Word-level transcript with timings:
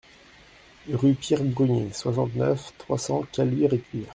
Rue 0.91 1.13
Pierre 1.13 1.43
Brunier, 1.43 1.93
soixante-neuf, 1.93 2.73
trois 2.79 2.97
cents 2.97 3.21
Caluire-et-Cuire 3.31 4.07